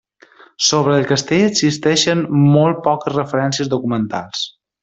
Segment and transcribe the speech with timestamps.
[0.67, 2.25] Sobre el castell existeixen
[2.57, 4.47] molt poques referències documentals.